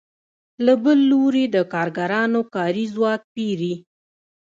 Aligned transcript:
له 0.65 0.73
بل 0.83 0.99
لوري 1.11 1.45
د 1.55 1.57
کارګرانو 1.73 2.41
کاري 2.55 2.85
ځواک 2.93 3.21
پېري 3.33 3.73